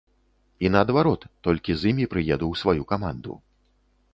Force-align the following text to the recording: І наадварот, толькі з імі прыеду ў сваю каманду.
І 0.65 0.69
наадварот, 0.75 1.21
толькі 1.47 1.75
з 1.81 1.91
імі 1.91 2.07
прыеду 2.15 2.45
ў 2.49 2.53
сваю 2.63 2.83
каманду. 2.93 3.37